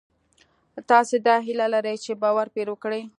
تاسې 0.89 1.15
دا 1.27 1.35
هیله 1.45 1.67
لرئ 1.73 1.95
چې 2.05 2.11
باور 2.23 2.47
پرې 2.53 2.63
وکړئ 2.71 3.01